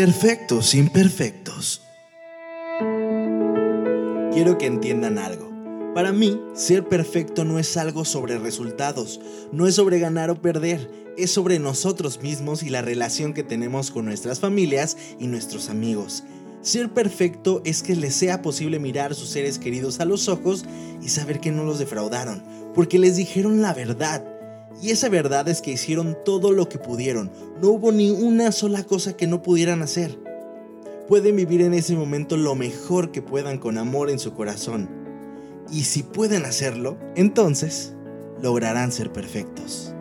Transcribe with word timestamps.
Perfectos, 0.00 0.74
imperfectos. 0.74 1.82
Quiero 4.32 4.56
que 4.56 4.66
entiendan 4.66 5.18
algo. 5.18 5.39
Para 6.00 6.14
mí, 6.14 6.40
ser 6.54 6.88
perfecto 6.88 7.44
no 7.44 7.58
es 7.58 7.76
algo 7.76 8.06
sobre 8.06 8.38
resultados, 8.38 9.20
no 9.52 9.66
es 9.66 9.74
sobre 9.74 9.98
ganar 9.98 10.30
o 10.30 10.40
perder, 10.40 10.90
es 11.18 11.30
sobre 11.30 11.58
nosotros 11.58 12.22
mismos 12.22 12.62
y 12.62 12.70
la 12.70 12.80
relación 12.80 13.34
que 13.34 13.42
tenemos 13.42 13.90
con 13.90 14.06
nuestras 14.06 14.40
familias 14.40 14.96
y 15.18 15.26
nuestros 15.26 15.68
amigos. 15.68 16.24
Ser 16.62 16.88
perfecto 16.88 17.60
es 17.66 17.82
que 17.82 17.96
les 17.96 18.14
sea 18.14 18.40
posible 18.40 18.78
mirar 18.78 19.10
a 19.10 19.14
sus 19.14 19.28
seres 19.28 19.58
queridos 19.58 20.00
a 20.00 20.06
los 20.06 20.30
ojos 20.30 20.64
y 21.02 21.10
saber 21.10 21.38
que 21.38 21.52
no 21.52 21.64
los 21.64 21.78
defraudaron, 21.78 22.42
porque 22.74 22.98
les 22.98 23.16
dijeron 23.16 23.60
la 23.60 23.74
verdad 23.74 24.24
y 24.80 24.92
esa 24.92 25.10
verdad 25.10 25.50
es 25.50 25.60
que 25.60 25.72
hicieron 25.72 26.16
todo 26.24 26.52
lo 26.52 26.66
que 26.66 26.78
pudieron. 26.78 27.30
No 27.60 27.68
hubo 27.68 27.92
ni 27.92 28.10
una 28.10 28.52
sola 28.52 28.84
cosa 28.84 29.18
que 29.18 29.26
no 29.26 29.42
pudieran 29.42 29.82
hacer. 29.82 30.18
Pueden 31.08 31.36
vivir 31.36 31.60
en 31.60 31.74
ese 31.74 31.94
momento 31.94 32.38
lo 32.38 32.54
mejor 32.54 33.12
que 33.12 33.20
puedan 33.20 33.58
con 33.58 33.76
amor 33.76 34.08
en 34.08 34.18
su 34.18 34.32
corazón. 34.32 34.99
Y 35.70 35.84
si 35.84 36.02
pueden 36.02 36.44
hacerlo, 36.44 36.98
entonces 37.14 37.94
lograrán 38.42 38.92
ser 38.92 39.12
perfectos. 39.12 39.94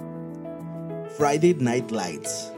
Friday 1.17 1.55
Night 1.59 1.91
Lights 1.91 2.51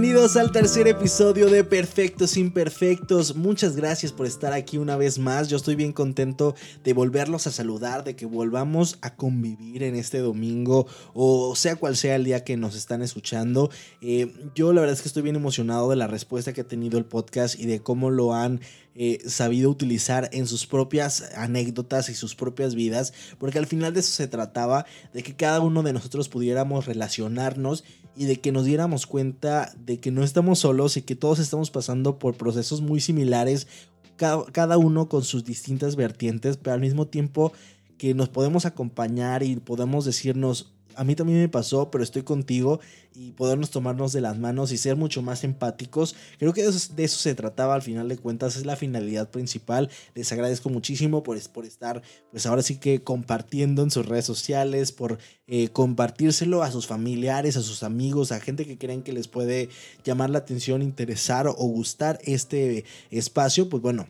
Bienvenidos 0.00 0.36
al 0.36 0.52
tercer 0.52 0.86
episodio 0.86 1.50
de 1.50 1.64
Perfectos 1.64 2.36
Imperfectos. 2.36 3.34
Muchas 3.34 3.74
gracias 3.74 4.12
por 4.12 4.26
estar 4.26 4.52
aquí 4.52 4.78
una 4.78 4.96
vez 4.96 5.18
más. 5.18 5.48
Yo 5.48 5.56
estoy 5.56 5.74
bien 5.74 5.92
contento 5.92 6.54
de 6.84 6.92
volverlos 6.92 7.48
a 7.48 7.50
saludar, 7.50 8.04
de 8.04 8.14
que 8.14 8.24
volvamos 8.24 8.98
a 9.02 9.16
convivir 9.16 9.82
en 9.82 9.96
este 9.96 10.18
domingo 10.18 10.86
o 11.14 11.56
sea 11.56 11.74
cual 11.74 11.96
sea 11.96 12.14
el 12.14 12.22
día 12.22 12.44
que 12.44 12.56
nos 12.56 12.76
están 12.76 13.02
escuchando. 13.02 13.72
Eh, 14.00 14.32
yo 14.54 14.72
la 14.72 14.82
verdad 14.82 14.94
es 14.94 15.02
que 15.02 15.08
estoy 15.08 15.24
bien 15.24 15.34
emocionado 15.34 15.90
de 15.90 15.96
la 15.96 16.06
respuesta 16.06 16.52
que 16.52 16.60
ha 16.60 16.68
tenido 16.68 16.96
el 16.96 17.04
podcast 17.04 17.58
y 17.58 17.66
de 17.66 17.80
cómo 17.80 18.10
lo 18.10 18.34
han 18.34 18.60
eh, 18.94 19.18
sabido 19.28 19.68
utilizar 19.68 20.28
en 20.32 20.46
sus 20.46 20.66
propias 20.66 21.30
anécdotas 21.36 22.08
y 22.08 22.14
sus 22.14 22.34
propias 22.34 22.74
vidas, 22.74 23.12
porque 23.38 23.58
al 23.58 23.66
final 23.66 23.94
de 23.94 24.00
eso 24.00 24.12
se 24.12 24.26
trataba, 24.26 24.86
de 25.12 25.22
que 25.22 25.36
cada 25.36 25.60
uno 25.60 25.82
de 25.82 25.92
nosotros 25.92 26.28
pudiéramos 26.28 26.86
relacionarnos 26.86 27.84
y 28.18 28.24
de 28.24 28.40
que 28.40 28.50
nos 28.50 28.64
diéramos 28.64 29.06
cuenta 29.06 29.72
de 29.78 30.00
que 30.00 30.10
no 30.10 30.24
estamos 30.24 30.58
solos 30.58 30.96
y 30.96 31.02
que 31.02 31.14
todos 31.14 31.38
estamos 31.38 31.70
pasando 31.70 32.18
por 32.18 32.34
procesos 32.34 32.80
muy 32.80 33.00
similares, 33.00 33.68
cada, 34.16 34.76
uno 34.76 35.08
con 35.08 35.22
sus 35.22 35.44
distintas 35.44 35.94
vertientes, 35.94 36.56
pero 36.56 36.74
al 36.74 36.80
mismo 36.80 37.06
tiempo 37.06 37.52
que 37.96 38.14
nos 38.14 38.28
podemos 38.28 38.66
acompañar 38.66 39.44
y 39.44 39.54
podemos 39.56 40.04
decirnos, 40.04 40.72
a 40.98 41.04
mí 41.04 41.14
también 41.14 41.38
me 41.38 41.48
pasó, 41.48 41.92
pero 41.92 42.02
estoy 42.02 42.22
contigo 42.24 42.80
y 43.14 43.30
podernos 43.32 43.70
tomarnos 43.70 44.12
de 44.12 44.20
las 44.20 44.36
manos 44.36 44.72
y 44.72 44.78
ser 44.78 44.96
mucho 44.96 45.22
más 45.22 45.44
empáticos. 45.44 46.16
Creo 46.38 46.52
que 46.52 46.62
de 46.62 47.04
eso, 47.04 47.18
se 47.18 47.34
trataba 47.36 47.74
al 47.74 47.82
final 47.82 48.08
de 48.08 48.18
cuentas, 48.18 48.56
es 48.56 48.66
la 48.66 48.74
finalidad 48.74 49.30
principal. 49.30 49.90
Les 50.14 50.32
agradezco 50.32 50.70
muchísimo 50.70 51.22
por, 51.22 51.40
por 51.50 51.64
estar, 51.64 52.02
pues 52.32 52.46
ahora 52.46 52.62
sí 52.62 52.78
que 52.78 53.00
compartiendo 53.02 53.82
en 53.82 53.92
sus 53.92 54.06
redes 54.06 54.24
sociales, 54.24 54.90
por 54.90 55.18
eh, 55.46 55.68
compartírselo 55.68 56.64
a 56.64 56.72
sus 56.72 56.88
familiares, 56.88 57.56
a 57.56 57.62
sus 57.62 57.84
amigos, 57.84 58.32
a 58.32 58.40
gente 58.40 58.66
que 58.66 58.76
creen 58.76 59.02
que 59.02 59.12
les 59.12 59.28
puede 59.28 59.68
llamar 60.04 60.30
la 60.30 60.38
atención, 60.38 60.82
interesar 60.82 61.46
o 61.46 61.54
gustar 61.54 62.18
este 62.24 62.84
espacio. 63.10 63.68
Pues 63.68 63.82
bueno, 63.82 64.08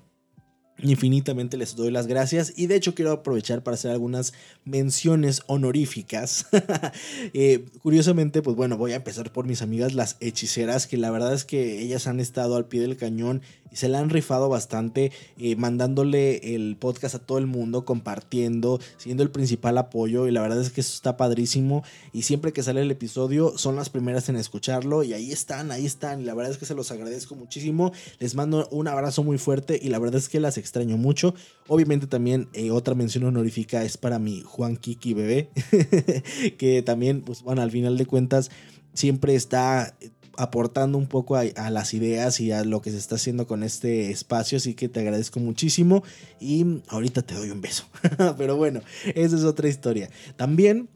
Infinitamente 0.80 1.56
les 1.56 1.74
doy 1.74 1.90
las 1.90 2.06
gracias 2.06 2.52
y 2.56 2.66
de 2.66 2.76
hecho 2.76 2.94
quiero 2.94 3.10
aprovechar 3.10 3.64
para 3.64 3.74
hacer 3.74 3.90
algunas 3.90 4.32
menciones 4.64 5.42
honoríficas. 5.46 6.46
Eh, 7.34 7.66
curiosamente, 7.82 8.42
pues 8.42 8.56
bueno, 8.56 8.76
voy 8.76 8.92
a 8.92 8.96
empezar 8.96 9.32
por 9.32 9.46
mis 9.46 9.62
amigas 9.62 9.94
las 9.94 10.16
hechiceras, 10.20 10.86
que 10.86 10.96
la 10.96 11.10
verdad 11.10 11.34
es 11.34 11.44
que 11.44 11.80
ellas 11.80 12.06
han 12.06 12.20
estado 12.20 12.56
al 12.56 12.66
pie 12.66 12.80
del 12.80 12.96
cañón 12.96 13.42
y 13.70 13.76
se 13.76 13.88
la 13.88 13.98
han 14.00 14.10
rifado 14.10 14.48
bastante, 14.48 15.12
eh, 15.38 15.56
mandándole 15.56 16.54
el 16.54 16.76
podcast 16.76 17.14
a 17.14 17.18
todo 17.18 17.38
el 17.38 17.46
mundo, 17.46 17.84
compartiendo, 17.84 18.80
siendo 18.96 19.22
el 19.22 19.30
principal 19.30 19.78
apoyo. 19.78 20.26
Y 20.26 20.30
la 20.30 20.40
verdad 20.40 20.60
es 20.60 20.70
que 20.70 20.80
eso 20.80 20.94
está 20.94 21.16
padrísimo. 21.16 21.84
Y 22.12 22.22
siempre 22.22 22.52
que 22.52 22.62
sale 22.62 22.80
el 22.80 22.90
episodio, 22.90 23.56
son 23.58 23.76
las 23.76 23.90
primeras 23.90 24.28
en 24.28 24.36
escucharlo. 24.36 25.02
Y 25.02 25.12
ahí 25.12 25.32
están, 25.32 25.70
ahí 25.70 25.86
están. 25.86 26.20
Y 26.20 26.24
la 26.24 26.34
verdad 26.34 26.52
es 26.52 26.58
que 26.58 26.66
se 26.66 26.74
los 26.74 26.90
agradezco 26.90 27.34
muchísimo. 27.34 27.92
Les 28.18 28.34
mando 28.34 28.68
un 28.70 28.88
abrazo 28.88 29.22
muy 29.22 29.38
fuerte. 29.38 29.78
Y 29.80 29.88
la 29.88 29.98
verdad 29.98 30.16
es 30.16 30.28
que 30.28 30.40
las 30.40 30.58
extraño 30.68 30.96
mucho. 30.96 31.34
Obviamente 31.66 32.06
también 32.06 32.48
eh, 32.52 32.70
otra 32.70 32.94
mención 32.94 33.24
honorífica 33.24 33.82
es 33.84 33.96
para 33.96 34.18
mi 34.18 34.42
Juan 34.42 34.76
Kiki 34.76 35.14
bebé. 35.14 35.50
que 36.58 36.82
también, 36.82 37.22
pues 37.22 37.42
bueno, 37.42 37.62
al 37.62 37.70
final 37.70 37.96
de 37.96 38.06
cuentas, 38.06 38.50
siempre 38.92 39.34
está 39.34 39.96
aportando 40.38 40.98
un 40.98 41.08
poco 41.08 41.36
a, 41.36 41.70
las 41.70 41.94
ideas 41.94 42.40
y 42.40 42.52
a 42.52 42.64
lo 42.64 42.80
que 42.80 42.92
se 42.92 42.96
está 42.96 43.16
haciendo 43.16 43.48
con 43.48 43.64
este 43.64 44.10
espacio, 44.10 44.58
así 44.58 44.74
que 44.74 44.88
te 44.88 45.00
agradezco 45.00 45.40
muchísimo 45.40 46.04
y 46.40 46.80
ahorita 46.86 47.22
te 47.22 47.34
doy 47.34 47.50
un 47.50 47.60
beso. 47.60 47.84
Pero 48.38 48.56
bueno, 48.56 48.80
esa 49.16 49.34
es 49.34 49.42
otra 49.42 49.68
historia. 49.68 50.10
También 50.36 50.88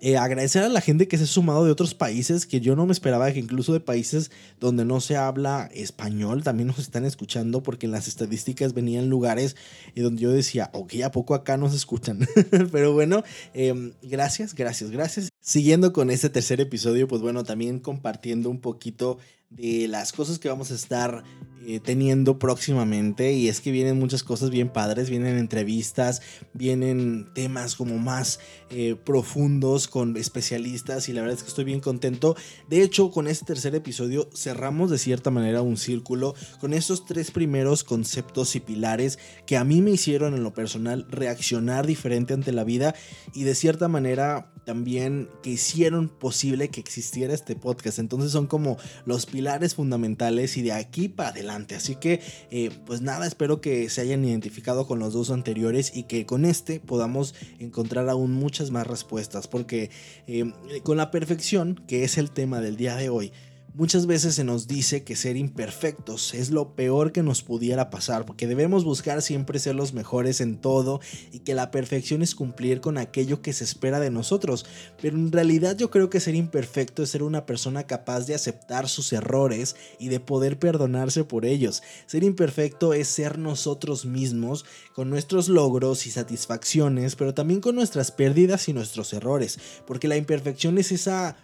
eh, 0.00 0.16
agradecer 0.16 0.62
a 0.62 0.68
la 0.68 0.80
gente 0.80 1.08
que 1.08 1.18
se 1.18 1.24
ha 1.24 1.26
sumado 1.26 1.64
de 1.64 1.70
otros 1.70 1.94
países, 1.94 2.46
que 2.46 2.60
yo 2.60 2.76
no 2.76 2.86
me 2.86 2.92
esperaba 2.92 3.30
que 3.32 3.38
incluso 3.38 3.72
de 3.72 3.80
países 3.80 4.30
donde 4.58 4.84
no 4.84 5.00
se 5.00 5.16
habla 5.16 5.70
español 5.74 6.42
también 6.42 6.68
nos 6.68 6.78
están 6.78 7.04
escuchando, 7.04 7.62
porque 7.62 7.86
en 7.86 7.92
las 7.92 8.08
estadísticas 8.08 8.74
venían 8.74 9.08
lugares 9.08 9.56
y 9.94 10.00
donde 10.00 10.22
yo 10.22 10.30
decía, 10.30 10.70
ok, 10.72 10.94
¿a 11.04 11.10
poco 11.10 11.34
acá 11.34 11.56
nos 11.56 11.74
escuchan? 11.74 12.26
Pero 12.72 12.92
bueno, 12.92 13.22
em, 13.54 13.92
gracias, 14.02 14.54
gracias, 14.54 14.90
gracias. 14.90 15.28
Siguiendo 15.40 15.92
con 15.92 16.10
este 16.10 16.30
tercer 16.30 16.60
episodio, 16.60 17.08
pues 17.08 17.22
bueno, 17.22 17.44
también 17.44 17.78
compartiendo 17.78 18.50
un 18.50 18.60
poquito 18.60 19.18
de 19.50 19.88
las 19.88 20.12
cosas 20.12 20.38
que 20.38 20.48
vamos 20.48 20.70
a 20.70 20.74
estar 20.74 21.24
eh, 21.66 21.78
teniendo 21.78 22.38
próximamente 22.38 23.34
y 23.34 23.48
es 23.48 23.60
que 23.60 23.70
vienen 23.70 23.98
muchas 23.98 24.22
cosas 24.22 24.48
bien 24.48 24.70
padres, 24.70 25.10
vienen 25.10 25.36
entrevistas, 25.36 26.22
vienen 26.54 27.28
temas 27.34 27.76
como 27.76 27.98
más 27.98 28.40
eh, 28.70 28.96
profundos 29.04 29.86
con 29.86 30.16
especialistas 30.16 31.10
y 31.10 31.12
la 31.12 31.20
verdad 31.20 31.36
es 31.36 31.42
que 31.42 31.50
estoy 31.50 31.64
bien 31.64 31.80
contento. 31.80 32.34
De 32.70 32.80
hecho, 32.80 33.10
con 33.10 33.26
este 33.26 33.44
tercer 33.44 33.74
episodio 33.74 34.30
cerramos 34.34 34.90
de 34.90 34.96
cierta 34.96 35.30
manera 35.30 35.60
un 35.60 35.76
círculo 35.76 36.34
con 36.60 36.72
esos 36.72 37.04
tres 37.04 37.30
primeros 37.30 37.84
conceptos 37.84 38.56
y 38.56 38.60
pilares 38.60 39.18
que 39.46 39.58
a 39.58 39.64
mí 39.64 39.82
me 39.82 39.90
hicieron 39.90 40.34
en 40.34 40.44
lo 40.44 40.54
personal 40.54 41.06
reaccionar 41.10 41.86
diferente 41.86 42.32
ante 42.32 42.52
la 42.52 42.64
vida 42.64 42.94
y 43.34 43.42
de 43.42 43.54
cierta 43.54 43.86
manera 43.88 44.50
también 44.64 45.28
que 45.42 45.50
hicieron 45.50 46.08
posible 46.08 46.68
que 46.68 46.80
existiera 46.80 47.34
este 47.34 47.56
podcast. 47.56 47.98
Entonces 47.98 48.30
son 48.30 48.46
como 48.46 48.78
los 49.04 49.26
pilares 49.26 49.39
fundamentales 49.74 50.56
y 50.56 50.62
de 50.62 50.72
aquí 50.72 51.08
para 51.08 51.30
adelante 51.30 51.74
Así 51.74 51.96
que, 51.96 52.20
eh, 52.50 52.70
pues 52.86 53.00
nada, 53.00 53.26
espero 53.26 53.60
que 53.60 53.88
se 53.88 54.00
hayan 54.00 54.24
identificado 54.24 54.86
con 54.86 54.98
los 54.98 55.12
dos 55.12 55.30
anteriores 55.30 55.92
y 55.94 56.04
que 56.04 56.26
con 56.26 56.44
este 56.44 56.80
podamos 56.80 57.34
encontrar 57.58 58.08
aún 58.08 58.32
muchas 58.32 58.70
más 58.70 58.86
respuestas. 58.86 59.48
Porque 59.48 59.90
eh, 60.26 60.52
con 60.82 60.96
la 60.96 61.10
perfección, 61.10 61.82
que 61.86 62.04
es 62.04 62.18
el 62.18 62.30
tema 62.30 62.60
del 62.60 62.76
día 62.76 62.96
de 62.96 63.08
hoy, 63.08 63.32
Muchas 63.72 64.06
veces 64.06 64.34
se 64.34 64.42
nos 64.42 64.66
dice 64.66 65.04
que 65.04 65.14
ser 65.14 65.36
imperfectos 65.36 66.34
es 66.34 66.50
lo 66.50 66.74
peor 66.74 67.12
que 67.12 67.22
nos 67.22 67.42
pudiera 67.42 67.88
pasar, 67.88 68.26
porque 68.26 68.48
debemos 68.48 68.82
buscar 68.82 69.22
siempre 69.22 69.60
ser 69.60 69.76
los 69.76 69.92
mejores 69.94 70.40
en 70.40 70.56
todo 70.60 71.00
y 71.30 71.38
que 71.40 71.54
la 71.54 71.70
perfección 71.70 72.20
es 72.20 72.34
cumplir 72.34 72.80
con 72.80 72.98
aquello 72.98 73.42
que 73.42 73.52
se 73.52 73.62
espera 73.62 74.00
de 74.00 74.10
nosotros. 74.10 74.66
Pero 75.00 75.16
en 75.16 75.30
realidad 75.30 75.76
yo 75.76 75.88
creo 75.88 76.10
que 76.10 76.18
ser 76.18 76.34
imperfecto 76.34 77.04
es 77.04 77.10
ser 77.10 77.22
una 77.22 77.46
persona 77.46 77.84
capaz 77.84 78.26
de 78.26 78.34
aceptar 78.34 78.88
sus 78.88 79.12
errores 79.12 79.76
y 80.00 80.08
de 80.08 80.18
poder 80.18 80.58
perdonarse 80.58 81.22
por 81.22 81.44
ellos. 81.44 81.80
Ser 82.06 82.24
imperfecto 82.24 82.92
es 82.92 83.06
ser 83.06 83.38
nosotros 83.38 84.04
mismos 84.04 84.64
con 84.94 85.10
nuestros 85.10 85.48
logros 85.48 86.08
y 86.08 86.10
satisfacciones, 86.10 87.14
pero 87.14 87.34
también 87.34 87.60
con 87.60 87.76
nuestras 87.76 88.10
pérdidas 88.10 88.68
y 88.68 88.72
nuestros 88.72 89.12
errores, 89.12 89.60
porque 89.86 90.08
la 90.08 90.16
imperfección 90.16 90.76
es 90.76 90.90
esa 90.90 91.36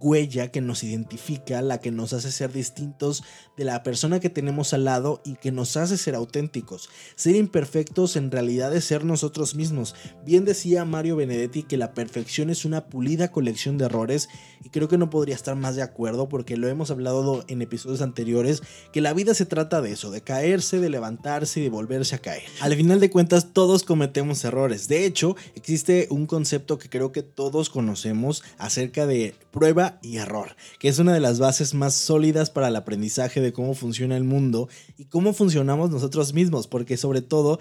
huella 0.00 0.50
que 0.50 0.60
nos 0.60 0.84
identifica, 0.84 1.62
la 1.62 1.80
que 1.80 1.90
nos 1.90 2.12
hace 2.12 2.30
ser 2.30 2.52
distintos 2.52 3.24
de 3.56 3.64
la 3.64 3.82
persona 3.82 4.20
que 4.20 4.30
tenemos 4.30 4.72
al 4.72 4.84
lado 4.84 5.22
y 5.24 5.36
que 5.36 5.52
nos 5.52 5.76
hace 5.76 5.96
ser 5.96 6.14
auténticos. 6.14 6.90
Ser 7.14 7.36
imperfectos 7.36 8.16
en 8.16 8.30
realidad 8.30 8.74
es 8.74 8.84
ser 8.84 9.04
nosotros 9.04 9.54
mismos. 9.54 9.94
Bien 10.24 10.44
decía 10.44 10.84
Mario 10.84 11.16
Benedetti 11.16 11.62
que 11.62 11.76
la 11.76 11.94
perfección 11.94 12.50
es 12.50 12.64
una 12.64 12.86
pulida 12.86 13.30
colección 13.30 13.78
de 13.78 13.86
errores 13.86 14.28
y 14.62 14.70
creo 14.70 14.88
que 14.88 14.98
no 14.98 15.10
podría 15.10 15.34
estar 15.34 15.56
más 15.56 15.76
de 15.76 15.82
acuerdo 15.82 16.28
porque 16.28 16.56
lo 16.56 16.68
hemos 16.68 16.90
hablado 16.90 17.44
en 17.48 17.62
episodios 17.62 18.02
anteriores, 18.02 18.62
que 18.92 19.00
la 19.00 19.12
vida 19.12 19.34
se 19.34 19.46
trata 19.46 19.80
de 19.80 19.92
eso, 19.92 20.10
de 20.10 20.22
caerse, 20.22 20.80
de 20.80 20.90
levantarse 20.90 21.60
y 21.60 21.62
de 21.62 21.70
volverse 21.70 22.14
a 22.14 22.18
caer. 22.18 22.42
Al 22.60 22.74
final 22.74 23.00
de 23.00 23.10
cuentas 23.10 23.52
todos 23.52 23.84
cometemos 23.84 24.44
errores. 24.44 24.88
De 24.88 25.06
hecho, 25.06 25.36
existe 25.54 26.08
un 26.10 26.26
concepto 26.26 26.78
que 26.78 26.90
creo 26.90 27.12
que 27.12 27.22
todos 27.22 27.70
conocemos 27.70 28.42
acerca 28.58 29.06
de 29.06 29.34
prueba 29.50 29.85
y 30.02 30.16
error, 30.18 30.56
que 30.78 30.88
es 30.88 30.98
una 30.98 31.14
de 31.14 31.20
las 31.20 31.38
bases 31.38 31.74
más 31.74 31.94
sólidas 31.94 32.50
para 32.50 32.68
el 32.68 32.76
aprendizaje 32.76 33.40
de 33.40 33.52
cómo 33.52 33.74
funciona 33.74 34.16
el 34.16 34.24
mundo 34.24 34.68
y 34.98 35.04
cómo 35.06 35.32
funcionamos 35.32 35.90
nosotros 35.90 36.32
mismos, 36.34 36.66
porque 36.66 36.96
sobre 36.96 37.22
todo 37.22 37.58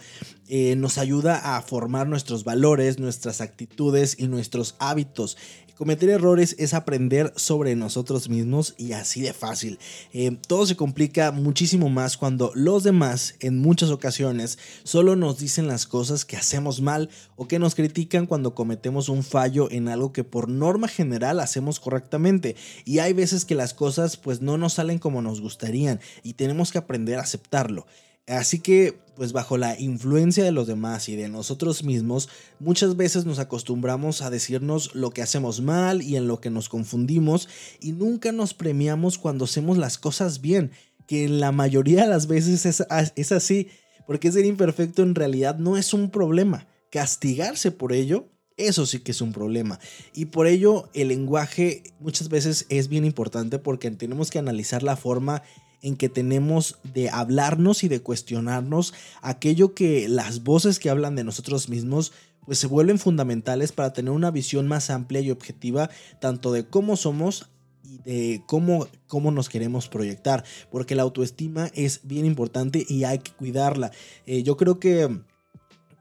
eh, 0.47 0.75
nos 0.75 0.97
ayuda 0.97 1.57
a 1.57 1.61
formar 1.61 2.07
nuestros 2.07 2.43
valores, 2.43 2.99
nuestras 2.99 3.41
actitudes 3.41 4.15
y 4.19 4.27
nuestros 4.27 4.75
hábitos. 4.79 5.37
Cometer 5.77 6.07
errores 6.07 6.55
es 6.57 6.73
aprender 6.73 7.33
sobre 7.35 7.75
nosotros 7.75 8.29
mismos 8.29 8.75
y 8.77 8.93
así 8.93 9.19
de 9.19 9.33
fácil. 9.33 9.77
Eh, 10.13 10.37
todo 10.47 10.65
se 10.65 10.77
complica 10.77 11.33
muchísimo 11.33 11.89
más 11.89 12.15
cuando 12.15 12.53
los 12.55 12.85
demás 12.85 13.35
en 13.41 13.59
muchas 13.59 13.89
ocasiones 13.89 14.57
solo 14.85 15.17
nos 15.17 15.37
dicen 15.37 15.67
las 15.67 15.85
cosas 15.85 16.23
que 16.23 16.37
hacemos 16.37 16.79
mal 16.79 17.09
o 17.35 17.49
que 17.49 17.59
nos 17.59 17.75
critican 17.75 18.25
cuando 18.25 18.55
cometemos 18.55 19.09
un 19.09 19.21
fallo 19.21 19.69
en 19.69 19.89
algo 19.89 20.13
que 20.13 20.23
por 20.23 20.47
norma 20.47 20.87
general 20.87 21.41
hacemos 21.41 21.81
correctamente. 21.81 22.55
Y 22.85 22.99
hay 22.99 23.11
veces 23.11 23.43
que 23.43 23.55
las 23.55 23.73
cosas 23.73 24.15
pues 24.15 24.39
no 24.41 24.57
nos 24.57 24.75
salen 24.75 24.97
como 24.97 25.21
nos 25.21 25.41
gustarían 25.41 25.99
y 26.23 26.35
tenemos 26.35 26.71
que 26.71 26.77
aprender 26.77 27.19
a 27.19 27.23
aceptarlo. 27.23 27.85
Así 28.27 28.59
que, 28.59 28.97
pues 29.15 29.33
bajo 29.33 29.57
la 29.57 29.79
influencia 29.79 30.43
de 30.43 30.51
los 30.51 30.67
demás 30.67 31.09
y 31.09 31.15
de 31.15 31.29
nosotros 31.29 31.83
mismos, 31.83 32.27
muchas 32.59 32.97
veces 32.97 33.25
nos 33.25 33.39
acostumbramos 33.39 34.21
a 34.21 34.29
decirnos 34.29 34.95
lo 34.95 35.11
que 35.11 35.21
hacemos 35.21 35.61
mal 35.61 36.01
y 36.01 36.15
en 36.15 36.27
lo 36.27 36.41
que 36.41 36.49
nos 36.49 36.67
confundimos 36.67 37.47
y 37.79 37.91
nunca 37.91 38.31
nos 38.31 38.53
premiamos 38.53 39.17
cuando 39.17 39.45
hacemos 39.45 39.77
las 39.77 39.97
cosas 39.97 40.41
bien, 40.41 40.71
que 41.07 41.29
la 41.29 41.51
mayoría 41.51 42.01
de 42.01 42.09
las 42.09 42.25
veces 42.25 42.65
es, 42.65 42.83
es 43.15 43.31
así, 43.31 43.67
porque 44.07 44.31
ser 44.31 44.45
imperfecto 44.45 45.03
en 45.03 45.13
realidad 45.13 45.59
no 45.59 45.77
es 45.77 45.93
un 45.93 46.09
problema. 46.09 46.67
Castigarse 46.89 47.71
por 47.71 47.93
ello 47.93 48.29
eso 48.57 48.85
sí 48.85 48.99
que 48.99 49.11
es 49.11 49.21
un 49.21 49.33
problema. 49.33 49.79
Y 50.13 50.25
por 50.25 50.47
ello 50.47 50.89
el 50.93 51.09
lenguaje 51.09 51.83
muchas 51.99 52.29
veces 52.29 52.65
es 52.69 52.87
bien 52.87 53.03
importante 53.03 53.59
porque 53.59 53.91
tenemos 53.91 54.31
que 54.31 54.39
analizar 54.39 54.81
la 54.81 54.95
forma 54.95 55.43
en 55.81 55.95
que 55.95 56.09
tenemos 56.09 56.77
de 56.83 57.09
hablarnos 57.09 57.83
y 57.83 57.87
de 57.87 58.01
cuestionarnos 58.01 58.93
aquello 59.21 59.73
que 59.73 60.07
las 60.09 60.43
voces 60.43 60.79
que 60.79 60.89
hablan 60.89 61.15
de 61.15 61.23
nosotros 61.23 61.69
mismos 61.69 62.11
pues 62.45 62.59
se 62.59 62.67
vuelven 62.67 62.99
fundamentales 62.99 63.71
para 63.71 63.93
tener 63.93 64.11
una 64.11 64.31
visión 64.31 64.67
más 64.67 64.89
amplia 64.89 65.21
y 65.21 65.31
objetiva 65.31 65.89
tanto 66.19 66.51
de 66.51 66.67
cómo 66.67 66.95
somos 66.95 67.49
y 67.83 67.97
de 67.99 68.43
cómo, 68.47 68.87
cómo 69.07 69.31
nos 69.31 69.49
queremos 69.49 69.87
proyectar, 69.87 70.43
porque 70.71 70.95
la 70.95 71.03
autoestima 71.03 71.69
es 71.73 72.01
bien 72.03 72.25
importante 72.25 72.85
y 72.87 73.03
hay 73.03 73.19
que 73.19 73.31
cuidarla. 73.31 73.91
Eh, 74.25 74.43
yo 74.43 74.57
creo 74.57 74.79
que 74.79 75.21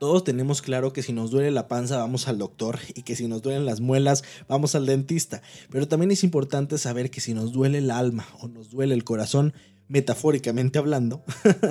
todos 0.04 0.22
tenemos 0.22 0.60
claro 0.60 0.92
que 0.92 1.02
si 1.02 1.14
nos 1.14 1.30
duele 1.30 1.50
la 1.50 1.66
panza 1.66 1.96
vamos 1.96 2.28
al 2.28 2.36
doctor 2.36 2.78
y 2.94 3.04
que 3.04 3.16
si 3.16 3.26
nos 3.26 3.40
duelen 3.40 3.64
las 3.64 3.80
muelas 3.80 4.22
vamos 4.48 4.74
al 4.74 4.84
dentista, 4.84 5.40
pero 5.70 5.88
también 5.88 6.10
es 6.10 6.24
importante 6.24 6.76
saber 6.76 7.10
que 7.10 7.22
si 7.22 7.32
nos 7.32 7.52
duele 7.52 7.78
el 7.78 7.90
alma 7.90 8.26
o 8.42 8.48
nos 8.48 8.68
duele 8.68 8.92
el 8.92 9.02
corazón, 9.02 9.54
metafóricamente 9.94 10.81
hablando, 10.81 11.23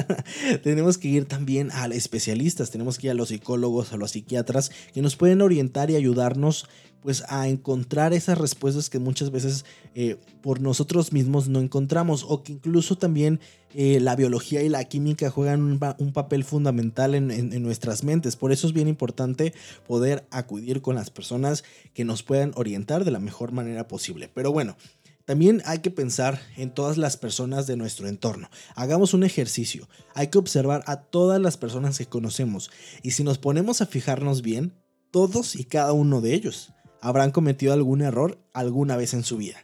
tenemos 0.63 0.97
que 0.97 1.09
ir 1.09 1.25
también 1.25 1.71
a 1.71 1.87
especialistas, 1.87 2.71
tenemos 2.71 2.97
que 2.97 3.07
ir 3.07 3.11
a 3.11 3.15
los 3.15 3.27
psicólogos, 3.27 3.91
a 3.91 3.97
los 3.97 4.11
psiquiatras, 4.11 4.71
que 4.93 5.01
nos 5.01 5.17
pueden 5.17 5.41
orientar 5.41 5.91
y 5.91 5.97
ayudarnos 5.97 6.69
pues 7.01 7.21
a 7.27 7.49
encontrar 7.49 8.13
esas 8.13 8.37
respuestas 8.37 8.89
que 8.89 8.97
muchas 8.97 9.29
veces 9.29 9.65
eh, 9.93 10.15
por 10.41 10.61
nosotros 10.61 11.11
mismos 11.11 11.49
no 11.49 11.59
encontramos 11.59 12.25
o 12.25 12.43
que 12.43 12.53
incluso 12.53 12.97
también 12.97 13.41
eh, 13.75 13.99
la 13.99 14.15
biología 14.15 14.63
y 14.63 14.69
la 14.69 14.85
química 14.85 15.29
juegan 15.29 15.61
un, 15.61 16.13
papel 16.13 16.45
fundamental 16.45 17.13
en, 17.13 17.29
en, 17.29 17.61
nuestras 17.61 18.05
mentes. 18.05 18.37
Por 18.37 18.53
eso 18.53 18.67
es 18.67 18.73
bien 18.73 18.87
importante 18.87 19.53
poder 19.85 20.25
acudir 20.31 20.81
con 20.81 20.95
las 20.95 21.09
personas 21.09 21.65
que 21.93 22.05
nos 22.05 22.23
puedan 22.23 22.53
orientar 22.55 23.03
de 23.03 23.11
la 23.11 23.19
mejor 23.19 23.51
manera 23.51 23.85
posible. 23.89 24.29
Pero 24.33 24.53
bueno, 24.53 24.77
también 25.25 25.61
hay 25.65 25.79
que 25.79 25.91
pensar 25.91 26.41
en 26.57 26.73
todas 26.73 26.97
las 26.97 27.17
personas 27.17 27.65
de 27.65 27.77
nuestro 27.77 28.07
entorno. 28.07 28.49
Hagamos 28.75 29.13
un 29.13 29.23
ejercicio. 29.23 29.87
Hay 30.13 30.27
que 30.27 30.37
observar 30.37 30.83
a 30.85 30.97
todas 30.97 31.39
las 31.39 31.57
personas 31.57 31.97
que 31.97 32.05
conocemos. 32.05 32.71
Y 33.03 33.11
si 33.11 33.23
nos 33.23 33.37
ponemos 33.37 33.81
a 33.81 33.85
fijarnos 33.85 34.41
bien, 34.41 34.73
todos 35.11 35.55
y 35.55 35.63
cada 35.63 35.93
uno 35.93 36.21
de 36.21 36.33
ellos 36.33 36.73
habrán 36.99 37.31
cometido 37.31 37.73
algún 37.73 38.01
error 38.01 38.39
alguna 38.53 38.97
vez 38.97 39.13
en 39.13 39.23
su 39.23 39.37
vida. 39.37 39.57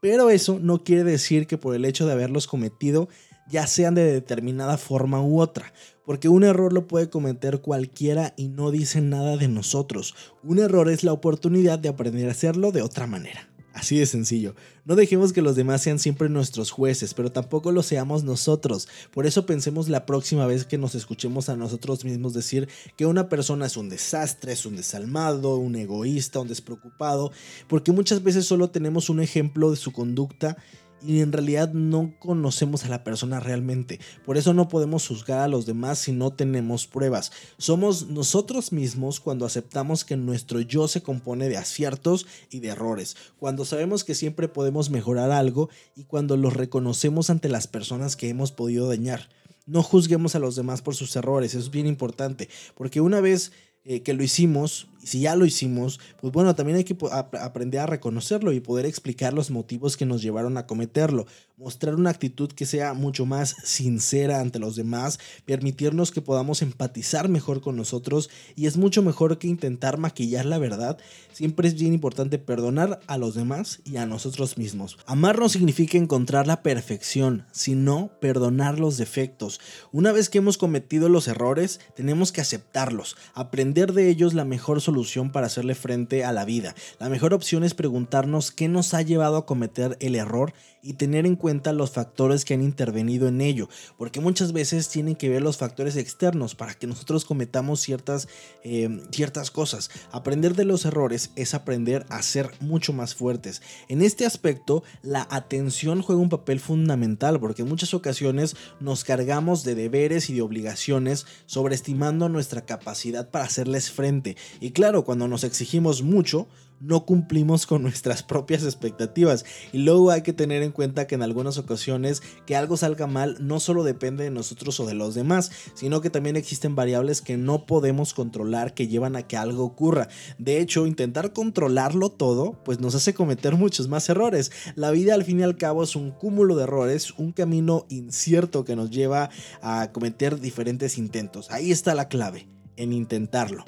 Pero 0.00 0.30
eso 0.30 0.58
no 0.60 0.82
quiere 0.82 1.04
decir 1.04 1.46
que 1.46 1.58
por 1.58 1.74
el 1.74 1.84
hecho 1.84 2.06
de 2.06 2.12
haberlos 2.12 2.46
cometido 2.46 3.08
ya 3.50 3.66
sean 3.66 3.94
de 3.94 4.04
determinada 4.04 4.78
forma 4.78 5.20
u 5.20 5.40
otra, 5.40 5.72
porque 6.06 6.28
un 6.28 6.44
error 6.44 6.72
lo 6.72 6.86
puede 6.86 7.10
cometer 7.10 7.60
cualquiera 7.60 8.32
y 8.36 8.48
no 8.48 8.70
dice 8.70 9.00
nada 9.00 9.36
de 9.36 9.48
nosotros. 9.48 10.14
Un 10.42 10.58
error 10.58 10.88
es 10.88 11.04
la 11.04 11.12
oportunidad 11.12 11.78
de 11.78 11.88
aprender 11.88 12.28
a 12.28 12.32
hacerlo 12.32 12.72
de 12.72 12.82
otra 12.82 13.06
manera. 13.06 13.49
Así 13.72 13.98
de 13.98 14.06
sencillo. 14.06 14.56
No 14.84 14.96
dejemos 14.96 15.32
que 15.32 15.42
los 15.42 15.54
demás 15.54 15.82
sean 15.82 16.00
siempre 16.00 16.28
nuestros 16.28 16.72
jueces, 16.72 17.14
pero 17.14 17.30
tampoco 17.30 17.70
lo 17.70 17.84
seamos 17.84 18.24
nosotros. 18.24 18.88
Por 19.12 19.26
eso 19.26 19.46
pensemos 19.46 19.88
la 19.88 20.06
próxima 20.06 20.44
vez 20.46 20.64
que 20.64 20.76
nos 20.76 20.96
escuchemos 20.96 21.48
a 21.48 21.56
nosotros 21.56 22.04
mismos 22.04 22.34
decir 22.34 22.68
que 22.96 23.06
una 23.06 23.28
persona 23.28 23.66
es 23.66 23.76
un 23.76 23.88
desastre, 23.88 24.52
es 24.52 24.66
un 24.66 24.74
desalmado, 24.74 25.56
un 25.56 25.76
egoísta, 25.76 26.40
un 26.40 26.48
despreocupado, 26.48 27.30
porque 27.68 27.92
muchas 27.92 28.24
veces 28.24 28.44
solo 28.44 28.70
tenemos 28.70 29.08
un 29.08 29.20
ejemplo 29.20 29.70
de 29.70 29.76
su 29.76 29.92
conducta 29.92 30.56
y 31.02 31.20
en 31.20 31.32
realidad 31.32 31.72
no 31.72 32.14
conocemos 32.18 32.84
a 32.84 32.88
la 32.88 33.04
persona 33.04 33.40
realmente. 33.40 34.00
Por 34.24 34.36
eso 34.36 34.54
no 34.54 34.68
podemos 34.68 35.06
juzgar 35.06 35.40
a 35.40 35.48
los 35.48 35.66
demás 35.66 35.98
si 35.98 36.12
no 36.12 36.32
tenemos 36.32 36.86
pruebas. 36.86 37.32
Somos 37.58 38.08
nosotros 38.08 38.72
mismos 38.72 39.20
cuando 39.20 39.46
aceptamos 39.46 40.04
que 40.04 40.16
nuestro 40.16 40.60
yo 40.60 40.88
se 40.88 41.02
compone 41.02 41.48
de 41.48 41.56
aciertos 41.56 42.26
y 42.50 42.60
de 42.60 42.68
errores, 42.68 43.16
cuando 43.38 43.64
sabemos 43.64 44.04
que 44.04 44.14
siempre 44.14 44.48
podemos 44.48 44.90
mejorar 44.90 45.30
algo 45.30 45.70
y 45.96 46.04
cuando 46.04 46.36
los 46.36 46.54
reconocemos 46.54 47.30
ante 47.30 47.48
las 47.48 47.66
personas 47.66 48.16
que 48.16 48.28
hemos 48.28 48.52
podido 48.52 48.88
dañar. 48.88 49.28
No 49.66 49.82
juzguemos 49.82 50.34
a 50.34 50.40
los 50.40 50.56
demás 50.56 50.82
por 50.82 50.94
sus 50.94 51.14
errores, 51.16 51.54
eso 51.54 51.60
es 51.60 51.70
bien 51.70 51.86
importante, 51.86 52.48
porque 52.74 53.00
una 53.00 53.20
vez 53.20 53.52
eh, 53.84 54.02
que 54.02 54.14
lo 54.14 54.22
hicimos, 54.22 54.88
si 55.02 55.20
ya 55.20 55.36
lo 55.36 55.46
hicimos, 55.46 56.00
pues 56.20 56.32
bueno, 56.32 56.54
también 56.54 56.78
hay 56.78 56.84
que 56.84 56.96
aprender 57.40 57.80
a 57.80 57.86
reconocerlo 57.86 58.52
y 58.52 58.60
poder 58.60 58.86
explicar 58.86 59.32
los 59.32 59.50
motivos 59.50 59.96
que 59.96 60.06
nos 60.06 60.22
llevaron 60.22 60.56
a 60.56 60.66
cometerlo, 60.66 61.26
mostrar 61.56 61.94
una 61.94 62.10
actitud 62.10 62.50
que 62.50 62.66
sea 62.66 62.94
mucho 62.94 63.26
más 63.26 63.54
sincera 63.64 64.40
ante 64.40 64.58
los 64.58 64.76
demás, 64.76 65.18
permitirnos 65.44 66.10
que 66.10 66.22
podamos 66.22 66.62
empatizar 66.62 67.28
mejor 67.28 67.60
con 67.60 67.76
nosotros 67.76 68.30
y 68.56 68.66
es 68.66 68.76
mucho 68.76 69.02
mejor 69.02 69.38
que 69.38 69.48
intentar 69.48 69.98
maquillar 69.98 70.46
la 70.46 70.58
verdad. 70.58 70.98
Siempre 71.32 71.68
es 71.68 71.74
bien 71.74 71.92
importante 71.92 72.38
perdonar 72.38 73.00
a 73.06 73.18
los 73.18 73.34
demás 73.34 73.80
y 73.84 73.96
a 73.96 74.06
nosotros 74.06 74.58
mismos. 74.58 74.98
Amar 75.06 75.38
no 75.38 75.48
significa 75.48 75.98
encontrar 75.98 76.46
la 76.46 76.62
perfección, 76.62 77.44
sino 77.52 78.10
perdonar 78.20 78.78
los 78.78 78.96
defectos. 78.96 79.60
Una 79.92 80.12
vez 80.12 80.28
que 80.28 80.38
hemos 80.38 80.58
cometido 80.58 81.08
los 81.08 81.28
errores, 81.28 81.80
tenemos 81.94 82.32
que 82.32 82.40
aceptarlos, 82.40 83.16
aprender 83.34 83.92
de 83.92 84.08
ellos 84.08 84.34
la 84.34 84.44
mejor 84.44 84.80
solución 84.90 85.30
para 85.30 85.46
hacerle 85.46 85.76
frente 85.76 86.24
a 86.24 86.32
la 86.32 86.44
vida. 86.44 86.74
La 86.98 87.08
mejor 87.08 87.32
opción 87.32 87.62
es 87.62 87.74
preguntarnos 87.74 88.50
qué 88.50 88.66
nos 88.66 88.92
ha 88.92 89.02
llevado 89.02 89.36
a 89.36 89.46
cometer 89.46 89.96
el 90.00 90.16
error 90.16 90.52
y 90.82 90.94
tener 90.94 91.26
en 91.26 91.36
cuenta 91.36 91.72
los 91.72 91.90
factores 91.90 92.44
que 92.44 92.54
han 92.54 92.62
intervenido 92.62 93.28
en 93.28 93.40
ello, 93.40 93.68
porque 93.98 94.20
muchas 94.20 94.52
veces 94.52 94.88
tienen 94.88 95.14
que 95.14 95.28
ver 95.28 95.42
los 95.42 95.58
factores 95.58 95.96
externos 95.96 96.54
para 96.54 96.74
que 96.74 96.86
nosotros 96.86 97.24
cometamos 97.24 97.80
ciertas, 97.80 98.28
eh, 98.64 99.00
ciertas 99.12 99.50
cosas. 99.50 99.90
Aprender 100.10 100.54
de 100.54 100.64
los 100.64 100.84
errores 100.84 101.30
es 101.36 101.54
aprender 101.54 102.06
a 102.08 102.22
ser 102.22 102.50
mucho 102.60 102.92
más 102.92 103.14
fuertes. 103.14 103.62
En 103.88 104.02
este 104.02 104.26
aspecto, 104.26 104.82
la 105.02 105.26
atención 105.30 106.02
juega 106.02 106.20
un 106.20 106.30
papel 106.30 106.60
fundamental, 106.60 107.38
porque 107.38 107.62
en 107.62 107.68
muchas 107.68 107.94
ocasiones 107.94 108.56
nos 108.80 109.04
cargamos 109.04 109.64
de 109.64 109.74
deberes 109.74 110.30
y 110.30 110.34
de 110.34 110.42
obligaciones, 110.42 111.26
sobreestimando 111.46 112.28
nuestra 112.28 112.64
capacidad 112.64 113.30
para 113.30 113.44
hacerles 113.44 113.90
frente. 113.90 114.36
Y 114.60 114.70
claro, 114.80 115.04
cuando 115.04 115.28
nos 115.28 115.44
exigimos 115.44 116.02
mucho, 116.02 116.48
no 116.80 117.04
cumplimos 117.04 117.66
con 117.66 117.82
nuestras 117.82 118.22
propias 118.22 118.64
expectativas. 118.64 119.44
Y 119.74 119.80
luego 119.80 120.10
hay 120.10 120.22
que 120.22 120.32
tener 120.32 120.62
en 120.62 120.72
cuenta 120.72 121.06
que 121.06 121.16
en 121.16 121.22
algunas 121.22 121.58
ocasiones 121.58 122.22
que 122.46 122.56
algo 122.56 122.78
salga 122.78 123.06
mal 123.06 123.36
no 123.46 123.60
solo 123.60 123.84
depende 123.84 124.24
de 124.24 124.30
nosotros 124.30 124.80
o 124.80 124.86
de 124.86 124.94
los 124.94 125.14
demás, 125.14 125.50
sino 125.74 126.00
que 126.00 126.08
también 126.08 126.36
existen 126.36 126.74
variables 126.74 127.20
que 127.20 127.36
no 127.36 127.66
podemos 127.66 128.14
controlar 128.14 128.72
que 128.72 128.88
llevan 128.88 129.16
a 129.16 129.22
que 129.24 129.36
algo 129.36 129.64
ocurra. 129.64 130.08
De 130.38 130.62
hecho, 130.62 130.86
intentar 130.86 131.34
controlarlo 131.34 132.08
todo, 132.08 132.58
pues 132.64 132.80
nos 132.80 132.94
hace 132.94 133.12
cometer 133.12 133.56
muchos 133.56 133.86
más 133.86 134.08
errores. 134.08 134.50
La 134.76 134.92
vida 134.92 135.12
al 135.12 135.24
fin 135.24 135.40
y 135.40 135.42
al 135.42 135.58
cabo 135.58 135.82
es 135.82 135.94
un 135.94 136.10
cúmulo 136.10 136.56
de 136.56 136.62
errores, 136.62 137.12
un 137.18 137.32
camino 137.32 137.84
incierto 137.90 138.64
que 138.64 138.76
nos 138.76 138.90
lleva 138.90 139.28
a 139.60 139.92
cometer 139.92 140.40
diferentes 140.40 140.96
intentos. 140.96 141.50
Ahí 141.50 141.70
está 141.70 141.94
la 141.94 142.08
clave, 142.08 142.48
en 142.76 142.94
intentarlo. 142.94 143.66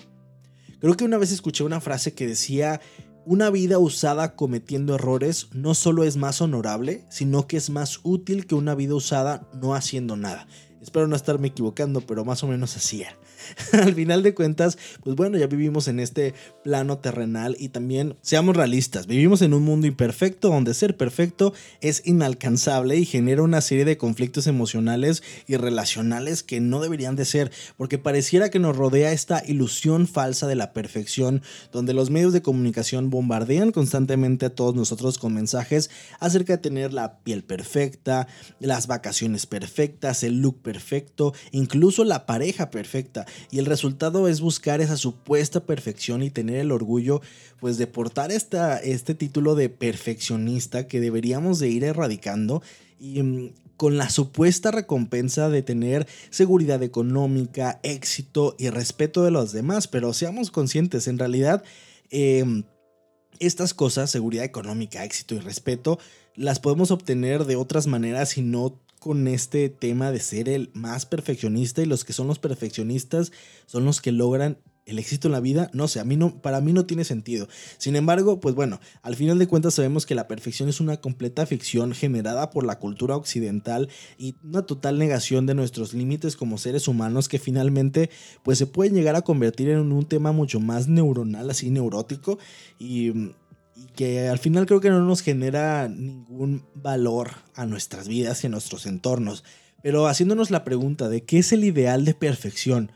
Creo 0.82 0.96
que 0.96 1.04
una 1.04 1.16
vez 1.16 1.30
escuché 1.30 1.62
una 1.62 1.80
frase 1.80 2.12
que 2.12 2.26
decía, 2.26 2.80
una 3.24 3.50
vida 3.50 3.78
usada 3.78 4.34
cometiendo 4.34 4.96
errores 4.96 5.46
no 5.52 5.74
solo 5.74 6.02
es 6.02 6.16
más 6.16 6.40
honorable, 6.40 7.06
sino 7.08 7.46
que 7.46 7.56
es 7.56 7.70
más 7.70 8.00
útil 8.02 8.48
que 8.48 8.56
una 8.56 8.74
vida 8.74 8.96
usada 8.96 9.48
no 9.54 9.76
haciendo 9.76 10.16
nada. 10.16 10.48
Espero 10.82 11.06
no 11.06 11.16
estarme 11.16 11.48
equivocando, 11.48 12.00
pero 12.00 12.24
más 12.24 12.42
o 12.42 12.48
menos 12.48 12.76
así 12.76 13.04
al 13.72 13.94
final 13.94 14.22
de 14.22 14.34
cuentas, 14.34 14.78
pues 15.02 15.16
bueno, 15.16 15.38
ya 15.38 15.46
vivimos 15.46 15.88
en 15.88 16.00
este 16.00 16.34
plano 16.62 16.98
terrenal 16.98 17.56
y 17.58 17.68
también 17.68 18.16
seamos 18.22 18.56
realistas, 18.56 19.06
vivimos 19.06 19.42
en 19.42 19.54
un 19.54 19.62
mundo 19.62 19.86
imperfecto 19.86 20.48
donde 20.48 20.74
ser 20.74 20.96
perfecto 20.96 21.52
es 21.80 22.02
inalcanzable 22.06 22.96
y 22.96 23.04
genera 23.04 23.42
una 23.42 23.60
serie 23.60 23.84
de 23.84 23.96
conflictos 23.96 24.46
emocionales 24.46 25.22
y 25.46 25.56
relacionales 25.56 26.42
que 26.42 26.60
no 26.60 26.80
deberían 26.80 27.16
de 27.16 27.24
ser, 27.24 27.50
porque 27.76 27.98
pareciera 27.98 28.50
que 28.50 28.58
nos 28.58 28.76
rodea 28.76 29.12
esta 29.12 29.42
ilusión 29.46 30.06
falsa 30.06 30.46
de 30.46 30.56
la 30.56 30.72
perfección, 30.72 31.42
donde 31.72 31.94
los 31.94 32.10
medios 32.10 32.32
de 32.32 32.42
comunicación 32.42 33.10
bombardean 33.10 33.72
constantemente 33.72 34.46
a 34.46 34.54
todos 34.54 34.74
nosotros 34.74 35.18
con 35.18 35.34
mensajes 35.34 35.90
acerca 36.20 36.54
de 36.54 36.62
tener 36.62 36.92
la 36.92 37.18
piel 37.18 37.44
perfecta, 37.44 38.26
las 38.60 38.86
vacaciones 38.86 39.46
perfectas, 39.46 40.22
el 40.22 40.40
look 40.40 40.60
perfecto, 40.62 40.71
incluso 41.50 42.04
la 42.04 42.26
pareja 42.26 42.70
perfecta. 42.70 43.26
Y 43.50 43.58
el 43.58 43.66
resultado 43.66 44.28
es 44.28 44.40
buscar 44.40 44.80
esa 44.80 44.96
supuesta 44.96 45.64
perfección 45.64 46.22
y 46.22 46.30
tener 46.30 46.56
el 46.56 46.72
orgullo 46.72 47.20
pues 47.60 47.78
de 47.78 47.86
portar 47.86 48.32
esta, 48.32 48.78
este 48.78 49.14
título 49.14 49.54
de 49.54 49.68
perfeccionista 49.68 50.88
que 50.88 51.00
deberíamos 51.00 51.58
de 51.58 51.68
ir 51.68 51.84
erradicando 51.84 52.62
y 52.98 53.22
mm, 53.22 53.52
con 53.76 53.98
la 53.98 54.10
supuesta 54.10 54.70
recompensa 54.70 55.48
de 55.48 55.62
tener 55.62 56.06
seguridad 56.30 56.82
económica, 56.82 57.80
éxito 57.82 58.54
y 58.58 58.70
respeto 58.70 59.24
de 59.24 59.32
los 59.32 59.52
demás, 59.52 59.88
pero 59.88 60.12
seamos 60.12 60.52
conscientes, 60.52 61.08
en 61.08 61.18
realidad 61.18 61.64
em, 62.10 62.62
estas 63.40 63.74
cosas, 63.74 64.10
seguridad 64.10 64.44
económica, 64.44 65.04
éxito 65.04 65.34
y 65.34 65.40
respeto, 65.40 65.98
las 66.36 66.60
podemos 66.60 66.92
obtener 66.92 67.44
de 67.44 67.56
otras 67.56 67.88
maneras 67.88 68.38
y 68.38 68.42
no 68.42 68.80
con 69.02 69.26
este 69.26 69.68
tema 69.68 70.12
de 70.12 70.20
ser 70.20 70.48
el 70.48 70.70
más 70.74 71.06
perfeccionista 71.06 71.82
y 71.82 71.86
los 71.86 72.04
que 72.04 72.12
son 72.12 72.28
los 72.28 72.38
perfeccionistas 72.38 73.32
son 73.66 73.84
los 73.84 74.00
que 74.00 74.12
logran 74.12 74.58
el 74.86 75.00
éxito 75.00 75.26
en 75.26 75.32
la 75.32 75.40
vida, 75.40 75.70
no 75.72 75.88
sé, 75.88 75.98
a 75.98 76.04
mí 76.04 76.16
no, 76.16 76.40
para 76.40 76.60
mí 76.60 76.72
no 76.72 76.86
tiene 76.86 77.02
sentido. 77.02 77.48
Sin 77.78 77.96
embargo, 77.96 78.38
pues 78.38 78.54
bueno, 78.54 78.78
al 79.02 79.16
final 79.16 79.40
de 79.40 79.48
cuentas 79.48 79.74
sabemos 79.74 80.06
que 80.06 80.14
la 80.14 80.28
perfección 80.28 80.68
es 80.68 80.80
una 80.80 80.98
completa 80.98 81.46
ficción 81.46 81.94
generada 81.94 82.50
por 82.50 82.64
la 82.64 82.78
cultura 82.78 83.16
occidental 83.16 83.88
y 84.18 84.36
una 84.44 84.62
total 84.62 84.98
negación 84.98 85.46
de 85.46 85.54
nuestros 85.54 85.94
límites 85.94 86.36
como 86.36 86.56
seres 86.56 86.86
humanos 86.86 87.28
que 87.28 87.40
finalmente 87.40 88.08
pues 88.44 88.58
se 88.58 88.66
pueden 88.66 88.94
llegar 88.94 89.16
a 89.16 89.22
convertir 89.22 89.68
en 89.68 89.90
un 89.90 90.04
tema 90.04 90.30
mucho 90.30 90.60
más 90.60 90.86
neuronal, 90.86 91.50
así 91.50 91.70
neurótico 91.70 92.38
y 92.78 93.32
y 93.76 93.86
que 93.94 94.28
al 94.28 94.38
final 94.38 94.66
creo 94.66 94.80
que 94.80 94.90
no 94.90 95.00
nos 95.00 95.22
genera 95.22 95.88
ningún 95.88 96.64
valor 96.74 97.30
a 97.54 97.66
nuestras 97.66 98.08
vidas 98.08 98.42
y 98.42 98.46
a 98.46 98.50
nuestros 98.50 98.86
entornos. 98.86 99.44
Pero 99.82 100.06
haciéndonos 100.06 100.50
la 100.50 100.64
pregunta 100.64 101.08
de 101.08 101.24
qué 101.24 101.38
es 101.38 101.52
el 101.52 101.64
ideal 101.64 102.04
de 102.04 102.14
perfección, 102.14 102.92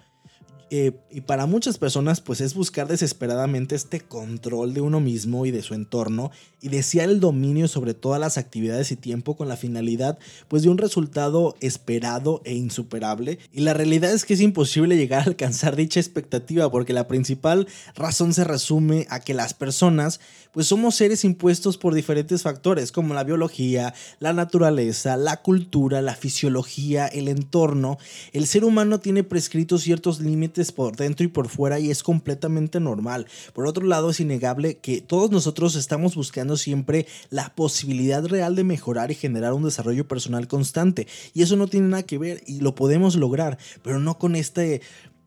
eh, 0.71 0.93
y 1.11 1.21
para 1.21 1.47
muchas 1.47 1.79
personas 1.79 2.21
pues 2.21 2.41
es 2.41 2.55
buscar 2.55 2.89
desesperadamente 2.89 3.77
este 3.77 4.01
control 4.01 4.75
de 4.75 4.81
uno 4.81 4.99
mismo 4.99 5.47
y 5.47 5.53
de 5.53 5.63
su 5.63 5.75
entorno 5.75 6.33
y 6.61 6.71
desear 6.71 7.09
el 7.09 7.21
dominio 7.21 7.69
sobre 7.69 7.95
todas 7.95 8.21
las 8.21 8.37
actividades 8.37 8.91
y 8.91 8.97
tiempo 8.97 9.37
con 9.37 9.49
la 9.49 9.57
finalidad 9.57 10.19
pues 10.49 10.65
de 10.65 10.69
un 10.69 10.79
resultado 10.79 11.55
esperado 11.61 12.43
e 12.45 12.55
insuperable 12.55 13.39
y 13.53 13.61
la 13.61 13.75
realidad 13.75 14.13
es 14.13 14.25
que 14.25 14.35
es 14.35 14.41
imposible 14.41 14.97
llegar 14.97 15.21
a 15.21 15.25
alcanzar 15.27 15.77
dicha 15.77 16.01
expectativa 16.01 16.71
porque 16.71 16.93
la 16.93 17.07
principal 17.07 17.69
razón 17.95 18.35
se 18.35 18.43
resume 18.43 19.07
a 19.09 19.21
que 19.21 19.35
las 19.35 19.55
personas 19.55 20.21
pues 20.57 20.69
somos 20.69 20.95
seres 20.95 21.23
impuestos 21.25 21.77
por 21.77 21.93
diferentes 21.93 22.43
factores 22.43 22.91
como 22.91 23.13
la 23.13 23.25
biología, 23.25 23.93
la 24.21 24.33
naturaleza, 24.33 25.19
la 25.19 25.43
cultura, 25.43 26.01
la 26.01 26.15
fisiología, 26.15 27.07
el 27.07 27.29
entorno. 27.29 27.99
El 28.33 28.47
ser 28.47 28.65
humano 28.65 28.99
tiene 28.99 29.23
prescritos 29.23 29.83
ciertos 29.83 30.19
límites 30.19 30.56
por 30.73 30.97
dentro 30.97 31.25
y 31.25 31.29
por 31.29 31.49
fuera 31.49 31.79
y 31.79 31.91
es 31.91 32.03
completamente 32.03 32.81
normal. 32.81 33.27
Por 33.53 33.67
otro 33.67 33.87
lado, 33.87 34.11
es 34.11 34.21
innegable 34.21 34.79
que 34.79 35.01
todos 35.01 35.31
nosotros 35.31 35.75
estamos 35.75 36.17
buscando 36.17 36.57
siempre 36.57 37.07
la 37.31 37.55
posibilidad 37.55 38.25
real 38.25 38.57
de 38.57 38.65
mejorar 38.65 39.11
y 39.11 39.15
generar 39.15 39.53
un 39.53 39.65
desarrollo 39.65 40.09
personal 40.09 40.49
constante. 40.49 41.07
Y 41.35 41.43
eso 41.43 41.57
no 41.57 41.67
tiene 41.67 41.89
nada 41.89 42.03
que 42.05 42.19
ver 42.19 42.43
y 42.47 42.61
lo 42.61 42.75
podemos 42.75 43.17
lograr, 43.17 43.59
pero 43.83 44.01
no 44.01 44.19
con 44.19 44.35
este 44.35 44.81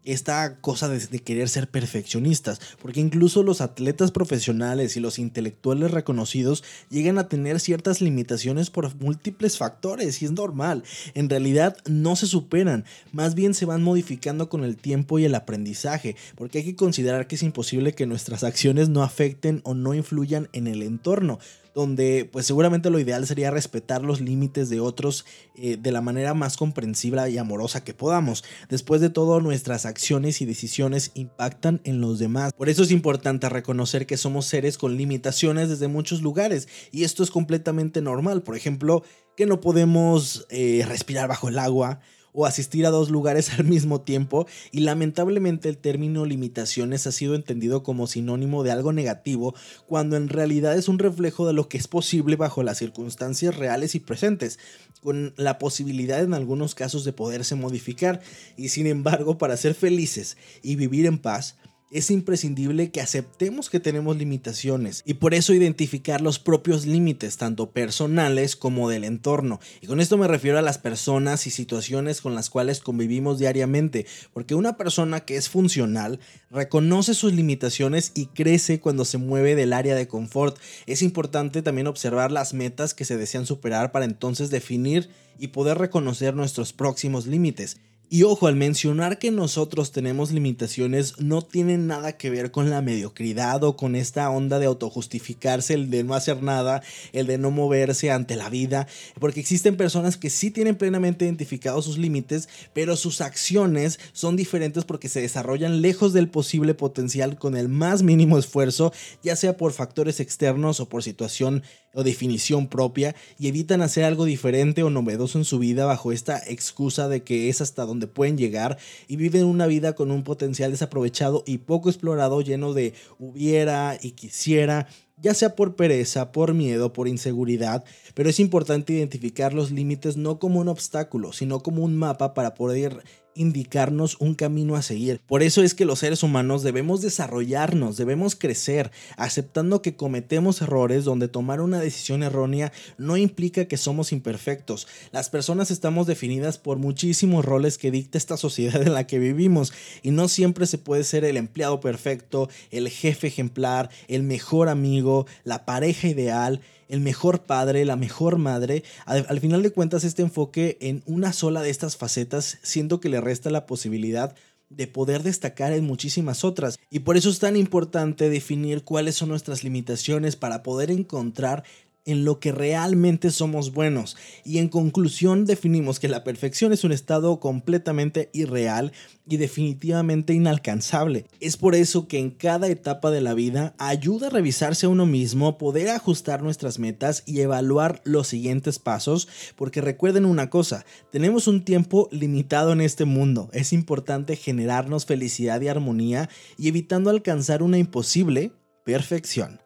esta 0.04 0.60
cosa 0.62 0.88
de, 0.90 1.20
querer 1.20 1.50
ser 1.50 1.70
perfeccionistas, 1.70 2.60
porque 2.82 3.00
incluso 3.00 3.44
los 3.44 3.62
atletas 3.62 4.12
profesionales 4.12 4.96
y 4.96 5.00
los 5.00 5.20
intelectuales 5.20 5.92
reconocidos 5.92 6.64
llegan 6.90 7.18
a 7.18 7.28
tener 7.28 7.60
ciertas 7.60 8.02
limitaciones 8.02 8.70
por 8.70 8.96
múltiples 8.96 9.58
factores 9.58 10.22
y 10.22 10.26
es 10.26 10.32
normal. 10.32 10.84
En 11.14 11.30
realidad 11.30 11.78
no 11.86 12.16
se 12.16 12.28
superan, 12.28 12.86
más 13.12 13.36
bien 13.36 13.54
se 13.54 13.66
van 13.66 13.84
modificando 13.84 14.50
con 14.50 14.64
el 14.64 14.78
tiempo 14.78 15.20
y 15.20 15.26
el 15.26 15.36
aprendizaje, 15.36 16.16
porque 16.36 16.60
hay 16.60 16.64
que 16.66 16.76
considerar 16.76 17.28
que 17.28 17.36
es 17.36 17.44
imposible 17.44 17.94
que 17.94 18.06
nuestras 18.06 18.44
acciones 18.44 18.90
no 18.90 19.04
afecten 19.04 19.62
o 19.64 19.74
no 19.74 19.94
influyan 19.94 20.50
en 20.54 20.68
el 20.68 20.82
entorno 20.82 21.40
donde 21.74 22.30
pues 22.32 22.46
seguramente 22.46 22.90
lo 22.90 23.00
ideal 23.00 23.26
sería 23.26 23.52
respetar 23.52 24.04
los 24.04 24.22
límites 24.22 24.70
de 24.70 24.80
otros 24.80 25.26
eh, 25.56 25.78
de 25.78 25.92
la 25.92 26.02
manera 26.02 26.34
más 26.34 26.58
comprensible 26.58 27.30
y 27.30 27.38
amorosa 27.38 27.84
que 27.84 27.94
podamos. 27.94 28.44
Después 28.70 29.02
de 29.02 29.10
todo, 29.10 29.42
nuestras 29.42 29.86
acciones 29.86 30.42
y 30.42 30.46
decisiones 30.46 31.12
impactan 31.14 31.82
en 31.84 32.02
los 32.02 32.20
demás. 32.20 32.54
Por 32.54 32.70
eso 32.70 32.84
es 32.84 32.92
importante 32.92 33.50
reconocer 33.50 34.06
que 34.06 34.18
somos 34.18 34.46
seres 34.46 34.78
con 34.78 34.98
limitaciones 34.98 35.70
desde 35.70 35.88
muchos 35.88 36.22
lugares 36.22 36.68
y 36.92 37.04
esto 37.04 37.24
es 37.24 37.32
completamente 37.32 38.02
normal. 38.02 38.44
Por 38.44 38.56
ejemplo, 38.56 39.04
que 39.36 39.46
no 39.46 39.62
podemos 39.62 40.46
eh, 40.50 40.84
respirar 40.88 41.30
bajo 41.30 41.48
el 41.48 41.60
agua, 41.60 42.02
o 42.34 42.46
asistir 42.46 42.86
a 42.86 42.90
dos 42.90 43.10
lugares 43.10 43.52
al 43.60 43.66
mismo 43.66 44.02
tiempo 44.02 44.48
y 44.72 44.82
lamentablemente 44.82 45.70
el 45.70 45.78
término 45.78 46.26
limitaciones 46.26 47.08
ha 47.08 47.12
sido 47.12 47.36
entendido 47.36 47.84
como 47.84 48.08
sinónimo 48.08 48.64
de 48.64 48.72
algo 48.72 48.94
negativo 48.94 49.56
cuando 49.88 50.18
en 50.18 50.30
realidad 50.30 50.78
es 50.78 50.88
un 50.88 51.00
reflejo 51.00 51.48
de 51.48 51.54
lo 51.54 51.68
que 51.70 51.78
es 51.78 51.88
posible 51.88 52.36
bajo 52.36 52.64
las 52.64 52.78
circunstancias 52.78 53.56
reales 53.56 53.96
y 53.96 54.00
presentes, 54.00 54.60
con 55.02 55.34
la 55.38 55.58
posibilidad 55.58 56.22
en 56.22 56.34
algunos 56.34 56.76
casos 56.76 57.06
de 57.06 57.14
poderse 57.14 57.56
modificar 57.56 58.22
y 58.58 58.70
sin 58.70 58.88
embargo 58.88 59.38
para 59.38 59.58
ser 59.58 59.74
felices 59.74 60.38
y 60.62 60.76
vivir 60.76 61.06
en 61.06 61.20
paz, 61.20 61.56
es 61.92 62.12
imprescindible 62.12 62.92
que 62.92 63.02
aceptemos 63.02 63.70
que 63.70 63.80
tenemos 63.80 64.16
limitaciones 64.16 65.02
y 65.06 65.16
por 65.16 65.34
eso 65.34 65.54
identificar 65.54 66.22
los 66.22 66.38
propios 66.38 66.86
límites, 66.86 67.38
tanto 67.38 67.72
personales 67.72 68.56
como 68.56 68.90
del 68.90 69.04
entorno. 69.04 69.60
Y 69.82 69.88
con 69.88 70.00
esto 70.00 70.18
me 70.18 70.28
refiero 70.28 70.60
a 70.60 70.62
las 70.62 70.78
personas 70.78 71.48
y 71.48 71.52
situaciones 71.52 72.22
con 72.22 72.36
las 72.36 72.50
cuales 72.50 72.80
convivimos 72.80 73.40
diariamente, 73.40 74.06
porque 74.34 74.54
una 74.54 74.78
persona 74.78 75.22
que 75.22 75.36
es 75.36 75.50
funcional 75.50 76.20
reconoce 76.52 77.14
sus 77.16 77.34
limitaciones 77.34 78.12
y 78.14 78.28
crece 78.28 78.80
cuando 78.80 79.04
se 79.04 79.18
mueve 79.18 79.56
del 79.56 79.74
área 79.74 79.96
de 79.96 80.08
confort. 80.08 80.58
Es 80.86 81.02
importante 81.02 81.62
también 81.64 81.88
observar 81.88 82.32
las 82.32 82.54
metas 82.54 82.94
que 82.94 83.06
se 83.06 83.18
desean 83.18 83.48
superar 83.48 83.92
para 83.92 84.06
entonces 84.06 84.52
definir 84.52 85.10
y 85.40 85.48
poder 85.48 85.78
reconocer 85.78 86.36
nuestros 86.36 86.74
próximos 86.74 87.26
límites. 87.26 87.78
Y 88.12 88.24
ojo, 88.24 88.48
al 88.48 88.56
mencionar 88.56 89.20
que 89.20 89.30
nosotros 89.30 89.92
tenemos 89.92 90.32
limitaciones 90.32 91.20
no 91.20 91.44
tiene 91.44 91.78
nada 91.78 92.18
que 92.18 92.32
ver 92.32 92.50
con 92.50 92.72
la 92.72 92.82
mediocridad 92.82 93.64
o 93.64 93.78
con 93.78 93.96
esta 93.96 94.32
onda 94.32 94.58
de 94.58 94.66
autojustificarse, 94.66 95.76
el 95.76 95.92
de 95.92 96.04
no 96.04 96.16
hacer 96.16 96.42
nada, 96.42 96.82
el 97.14 97.28
de 97.28 97.38
no 97.38 97.52
moverse 97.52 98.10
ante 98.10 98.36
la 98.36 98.50
vida, 98.50 98.88
porque 99.20 99.40
existen 99.40 99.78
personas 99.78 100.18
que 100.18 100.32
sí 100.32 100.50
tienen 100.50 100.76
plenamente 100.76 101.26
identificados 101.26 101.86
sus 101.86 102.00
límites, 102.00 102.50
pero 102.74 102.96
sus 102.96 103.22
acciones 103.22 104.00
son 104.12 104.36
diferentes 104.36 104.86
porque 104.86 105.08
se 105.08 105.22
desarrollan 105.22 105.84
lejos 105.84 106.12
del 106.12 106.30
posible 106.30 106.74
potencial 106.74 107.38
con 107.38 107.56
el 107.56 107.70
más 107.70 108.02
mínimo 108.02 108.40
esfuerzo, 108.40 108.92
ya 109.22 109.36
sea 109.36 109.56
por 109.56 109.72
factores 109.72 110.20
externos 110.20 110.80
o 110.80 110.90
por 110.90 111.04
situación 111.04 111.62
o 111.94 112.04
definición 112.04 112.68
propia 112.68 113.16
y 113.38 113.48
evitan 113.48 113.82
hacer 113.82 114.04
algo 114.04 114.26
diferente 114.26 114.84
o 114.84 114.90
novedoso 114.90 115.38
en 115.38 115.46
su 115.46 115.60
vida 115.60 115.86
bajo 115.86 116.12
esta 116.12 116.42
excusa 116.48 117.08
de 117.08 117.24
que 117.24 117.50
es 117.50 117.62
hasta 117.62 117.86
donde 117.86 118.08
pueden 118.08 118.38
llegar 118.38 118.78
y 119.08 119.16
viven 119.16 119.46
una 119.46 119.68
vida 119.68 119.94
con 119.94 120.12
un 120.12 120.24
potencial 120.24 120.72
desaprovechado 120.72 121.44
y 121.46 121.60
poco 121.60 121.90
explorado 121.90 122.42
lleno 122.42 122.74
de 122.74 122.94
hubiera 123.18 123.98
y 124.02 124.12
quisiera 124.12 124.88
ya 125.22 125.34
sea 125.34 125.56
por 125.56 125.76
pereza, 125.76 126.32
por 126.32 126.54
miedo, 126.54 126.94
por 126.94 127.08
inseguridad, 127.08 127.84
pero 128.14 128.30
es 128.30 128.40
importante 128.40 128.94
identificar 128.94 129.54
los 129.54 129.72
límites 129.72 130.18
no 130.18 130.40
como 130.40 130.60
un 130.62 130.70
obstáculo, 130.70 131.34
sino 131.34 131.62
como 131.62 131.84
un 131.84 131.98
mapa 131.98 132.34
para 132.34 132.54
poder 132.56 133.04
indicarnos 133.40 134.18
un 134.20 134.36
camino 134.36 134.76
a 134.76 134.82
seguir. 134.82 135.22
Por 135.26 135.44
eso 135.44 135.64
es 135.64 135.74
que 135.74 135.86
los 135.86 136.00
seres 136.00 136.24
humanos 136.24 136.62
debemos 136.62 137.02
desarrollarnos, 137.02 137.96
debemos 137.96 138.36
crecer, 138.36 138.92
aceptando 139.16 139.82
que 139.82 139.96
cometemos 139.96 140.62
errores 140.62 141.06
donde 141.06 141.30
tomar 141.30 141.62
una 141.62 141.80
decisión 141.80 142.22
errónea 142.22 142.74
no 142.98 143.16
implica 143.16 143.66
que 143.66 143.78
somos 143.78 144.12
imperfectos. 144.12 144.88
Las 145.12 145.30
personas 145.30 145.72
estamos 145.72 146.06
definidas 146.06 146.58
por 146.58 146.78
muchísimos 146.78 147.46
roles 147.46 147.78
que 147.78 147.92
dicta 147.92 148.18
esta 148.18 148.36
sociedad 148.36 148.82
en 148.82 148.94
la 148.94 149.08
que 149.08 149.20
vivimos 149.20 149.72
y 150.04 150.12
no 150.12 150.28
siempre 150.28 150.68
se 150.68 150.78
puede 150.78 151.06
ser 151.06 151.24
el 151.24 151.38
empleado 151.38 151.80
perfecto, 151.80 152.50
el 152.72 152.90
jefe 152.90 153.28
ejemplar, 153.28 153.90
el 154.10 154.24
mejor 154.24 154.68
amigo, 154.68 155.26
la 155.46 155.66
pareja 155.66 156.10
ideal 156.10 156.60
el 156.90 157.00
mejor 157.00 157.44
padre, 157.44 157.86
la 157.86 157.96
mejor 157.96 158.38
madre. 158.38 158.84
Al, 159.06 159.40
final 159.40 159.64
de 159.64 159.72
cuentas, 159.72 160.04
este 160.04 160.24
enfoque 160.24 160.78
en 160.82 161.04
una 161.06 161.32
sola 161.32 161.62
de 161.62 161.70
estas 161.70 161.96
facetas 161.96 162.58
siento 162.62 163.00
que 163.00 163.10
le 163.10 163.22
resta 163.22 163.50
la 163.50 163.66
posibilidad 163.66 164.36
de 164.70 164.88
poder 164.88 165.24
destacar 165.24 165.72
en 165.72 165.86
muchísimas 165.86 166.44
otras. 166.44 166.78
Y 166.90 167.00
por 167.00 167.16
eso 167.16 167.30
es 167.30 167.40
tan 167.40 167.56
importante 167.56 168.30
definir 168.30 168.84
cuáles 168.84 169.16
son 169.16 169.30
nuestras 169.30 169.64
limitaciones 169.64 170.36
para 170.36 170.62
poder 170.62 170.92
encontrar 170.92 171.64
en 172.06 172.26
lo 172.26 172.40
que 172.40 172.52
realmente 172.52 173.32
somos 173.32 173.72
buenos. 173.74 174.18
Y 174.44 174.58
en 174.58 174.70
conclusión 174.70 175.46
definimos 175.46 176.00
que 176.00 176.08
la 176.08 176.24
perfección 176.24 176.74
es 176.74 176.84
un 176.84 176.92
estado 176.92 177.40
completamente 177.40 178.30
irreal 178.34 178.92
y 179.28 179.38
definitivamente 179.38 180.34
inalcanzable. 180.34 181.26
Es 181.40 181.56
por 181.56 181.76
eso 181.76 182.08
que 182.08 182.18
en 182.18 182.32
cada 182.32 182.68
etapa 182.68 183.12
de 183.12 183.22
la 183.22 183.34
vida 183.34 183.76
ayuda 183.78 184.28
a 184.28 184.32
revisarse 184.32 184.88
a 184.88 184.90
uno 184.90 185.06
mismo, 185.06 185.58
poder 185.58 185.90
ajustar 185.90 186.42
nuestras 186.42 186.80
metas 186.80 187.24
y 187.26 187.42
evaluar 187.42 188.02
los 188.06 188.28
siguientes 188.28 188.80
pasos, 188.80 189.28
porque 189.56 189.82
recuerden 189.82 190.26
una 190.26 190.50
cosa, 190.50 190.86
tenemos 191.12 191.48
un 191.48 191.64
tiempo 191.64 192.10
limitado 192.12 192.74
en 192.74 192.82
este 192.82 193.06
mundo. 193.06 193.50
Es 193.54 193.72
importante 193.72 194.36
generarnos 194.36 195.06
felicidad 195.06 195.62
y 195.62 195.68
armonía 195.68 196.30
y 196.58 196.68
evitando 196.68 197.10
alcanzar 197.10 197.62
una 197.62 197.78
imposible 197.78 198.52
perfección. 198.84 199.60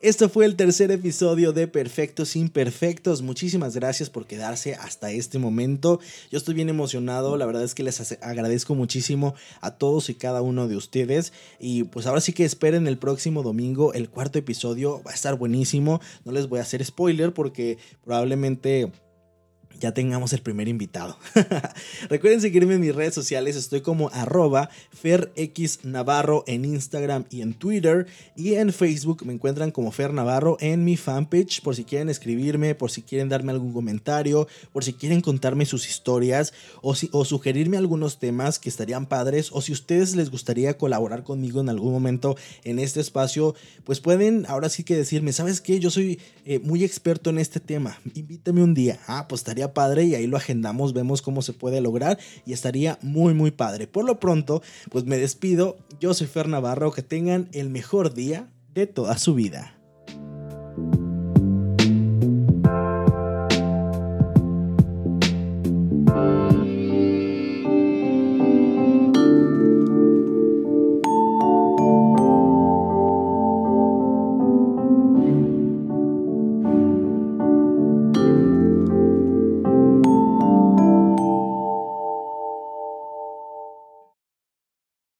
Esto 0.00 0.28
fue 0.28 0.44
el 0.44 0.54
tercer 0.54 0.92
episodio 0.92 1.52
de 1.52 1.66
Perfectos 1.66 2.36
Imperfectos. 2.36 3.20
Muchísimas 3.20 3.74
gracias 3.74 4.10
por 4.10 4.26
quedarse 4.26 4.76
hasta 4.76 5.10
este 5.10 5.40
momento. 5.40 5.98
Yo 6.30 6.38
estoy 6.38 6.54
bien 6.54 6.68
emocionado. 6.68 7.36
La 7.36 7.46
verdad 7.46 7.64
es 7.64 7.74
que 7.74 7.82
les 7.82 8.12
agradezco 8.22 8.76
muchísimo 8.76 9.34
a 9.60 9.72
todos 9.72 10.08
y 10.08 10.14
cada 10.14 10.40
uno 10.40 10.68
de 10.68 10.76
ustedes. 10.76 11.32
Y 11.58 11.82
pues 11.82 12.06
ahora 12.06 12.20
sí 12.20 12.32
que 12.32 12.44
esperen 12.44 12.86
el 12.86 12.96
próximo 12.96 13.42
domingo. 13.42 13.92
El 13.92 14.08
cuarto 14.08 14.38
episodio 14.38 15.02
va 15.04 15.10
a 15.10 15.14
estar 15.14 15.36
buenísimo. 15.36 16.00
No 16.24 16.30
les 16.30 16.48
voy 16.48 16.60
a 16.60 16.62
hacer 16.62 16.84
spoiler 16.84 17.34
porque 17.34 17.78
probablemente 18.04 18.92
ya 19.80 19.92
tengamos 19.92 20.32
el 20.32 20.40
primer 20.40 20.68
invitado. 20.68 21.16
Recuerden 22.10 22.40
seguirme 22.40 22.74
en 22.74 22.80
mis 22.80 22.94
redes 22.94 23.14
sociales, 23.14 23.56
estoy 23.56 23.80
como 23.80 24.10
arroba 24.10 24.70
ferxnavarro 24.92 26.44
en 26.46 26.64
Instagram 26.64 27.24
y 27.30 27.42
en 27.42 27.54
Twitter 27.54 28.06
y 28.36 28.54
en 28.54 28.72
Facebook 28.72 29.24
me 29.24 29.32
encuentran 29.32 29.70
como 29.70 29.92
Fer 29.92 30.12
Navarro 30.12 30.56
en 30.60 30.84
mi 30.84 30.96
fanpage 30.96 31.62
por 31.62 31.76
si 31.76 31.84
quieren 31.84 32.08
escribirme, 32.08 32.74
por 32.74 32.90
si 32.90 33.02
quieren 33.02 33.28
darme 33.28 33.52
algún 33.52 33.72
comentario, 33.72 34.48
por 34.72 34.84
si 34.84 34.92
quieren 34.92 35.20
contarme 35.20 35.66
sus 35.66 35.88
historias 35.88 36.52
o, 36.82 36.94
si, 36.94 37.10
sugerirme 37.24 37.76
algunos 37.76 38.18
temas 38.18 38.58
que 38.58 38.68
estarían 38.68 39.06
padres 39.06 39.50
o 39.52 39.60
si 39.60 39.72
ustedes 39.72 40.16
les 40.16 40.30
gustaría 40.30 40.76
colaborar 40.76 41.22
conmigo 41.22 41.60
en 41.60 41.68
algún 41.68 41.92
momento 41.92 42.36
en 42.64 42.78
este 42.78 43.00
espacio, 43.00 43.54
pues 43.84 44.00
pueden 44.00 44.44
ahora 44.48 44.68
sí 44.68 44.82
que 44.82 44.96
decirme, 44.96 45.32
¿sabes 45.32 45.60
qué? 45.60 45.78
Yo 45.78 45.90
soy 45.90 46.20
eh, 46.44 46.58
muy 46.58 46.84
experto 46.84 47.30
en 47.30 47.38
este 47.38 47.60
tema, 47.60 48.00
invítame 48.14 48.62
un 48.62 48.74
día. 48.74 48.98
Ah, 49.06 49.26
pues 49.28 49.44
padre 49.74 50.04
y 50.04 50.14
ahí 50.14 50.26
lo 50.26 50.36
agendamos, 50.36 50.92
vemos 50.92 51.22
cómo 51.22 51.42
se 51.42 51.52
puede 51.52 51.80
lograr 51.80 52.18
y 52.46 52.52
estaría 52.52 52.98
muy 53.02 53.34
muy 53.34 53.50
padre. 53.50 53.86
Por 53.86 54.04
lo 54.04 54.18
pronto, 54.20 54.62
pues 54.90 55.04
me 55.04 55.18
despido, 55.18 55.76
yo 56.00 56.14
soy 56.14 56.26
Fer 56.26 56.48
Navarro, 56.48 56.92
que 56.92 57.02
tengan 57.02 57.48
el 57.52 57.70
mejor 57.70 58.14
día 58.14 58.48
de 58.74 58.86
toda 58.86 59.18
su 59.18 59.34
vida. 59.34 59.77